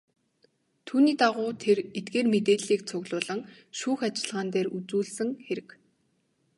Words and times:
Түүний 0.87 1.15
дагуу 1.21 1.51
тэр 1.63 1.77
эдгээр 1.97 2.27
мэдээллийг 2.33 2.81
цуглуулан 2.89 3.41
шүүх 3.79 3.99
ажиллагаан 4.07 4.47
дээр 4.53 4.67
үзүүлсэн 4.77 5.29
хэрэг. 5.45 5.69